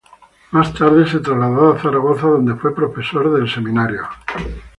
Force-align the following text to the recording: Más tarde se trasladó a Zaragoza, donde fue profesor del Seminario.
Más 0.49 0.73
tarde 0.73 1.07
se 1.07 1.19
trasladó 1.19 1.71
a 1.73 1.79
Zaragoza, 1.79 2.25
donde 2.25 2.55
fue 2.55 2.73
profesor 2.73 3.31
del 3.35 3.47
Seminario. 3.47 4.01